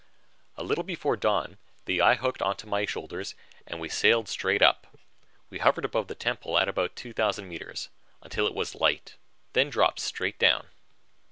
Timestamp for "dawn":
1.15-1.59